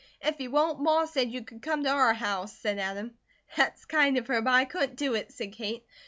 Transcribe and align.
"If 0.19 0.39
he 0.39 0.47
won't, 0.47 0.79
Ma 0.81 1.05
said 1.05 1.29
you 1.31 1.43
could 1.43 1.61
come 1.61 1.83
to 1.83 1.89
our 1.91 2.15
house," 2.15 2.57
said 2.57 2.79
Adam. 2.79 3.19
"That's 3.55 3.85
kind 3.85 4.17
of 4.17 4.25
her, 4.25 4.41
but 4.41 4.49
I 4.55 4.65
couldn't 4.65 4.95
do 4.95 5.13
it," 5.13 5.31
said 5.31 5.51
Kate. 5.53 5.85